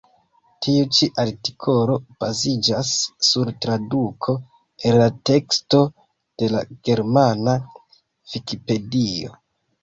Tiu 0.67 0.85
ĉi 0.99 1.07
artikolo 1.23 1.97
baziĝas 2.23 2.93
sur 3.27 3.51
traduko 3.65 4.35
el 4.91 4.97
la 5.03 5.11
teksto 5.31 5.83
de 6.45 6.51
la 6.55 6.65
germana 6.91 7.55
vikipedio. 8.35 9.39